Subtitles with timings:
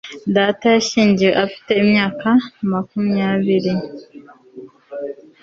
[0.35, 2.29] data yashyingiwe afite imyaka
[2.71, 3.73] makumyabiri